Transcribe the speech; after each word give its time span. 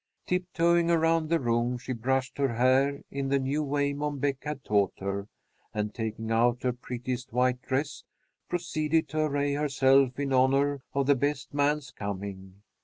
Tiptoeing 0.25 0.89
around 0.89 1.29
the 1.29 1.39
room, 1.39 1.77
she 1.77 1.93
brushed 1.93 2.39
her 2.39 2.55
hair 2.55 3.03
in 3.11 3.29
the 3.29 3.37
new 3.37 3.61
way 3.61 3.93
Mom 3.93 4.17
Beck 4.17 4.43
had 4.43 4.63
taught 4.63 4.93
her, 4.97 5.27
and, 5.75 5.93
taking 5.93 6.31
out 6.31 6.63
her 6.63 6.73
prettiest 6.73 7.31
white 7.31 7.61
dress, 7.61 8.03
proceeded 8.49 9.07
to 9.09 9.19
array 9.21 9.53
herself 9.53 10.17
in 10.19 10.33
honor 10.33 10.81
of 10.95 11.05
the 11.05 11.13
best 11.13 11.53
man's 11.53 11.91
coming. 11.91 12.63